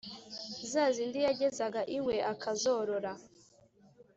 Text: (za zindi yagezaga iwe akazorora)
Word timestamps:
(za 0.71 0.83
zindi 0.95 1.19
yagezaga 1.27 1.81
iwe 1.97 2.15
akazorora) 2.33 3.11